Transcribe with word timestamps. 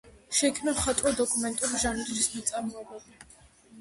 შეიქმნა 0.37 0.73
მხატვრულ-დოკუმენტური 0.77 1.83
ჟანრის 1.85 2.33
ნაწარმოებები. 2.39 3.19